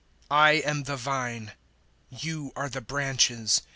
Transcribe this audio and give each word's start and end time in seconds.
015:005 0.31 0.37
I 0.39 0.51
am 0.53 0.83
the 0.85 0.95
Vine, 0.97 1.51
you 2.09 2.51
are 2.55 2.69
the 2.69 2.81
branches. 2.81 3.61